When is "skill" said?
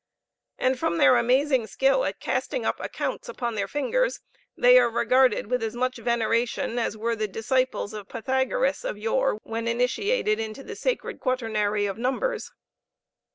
1.67-2.05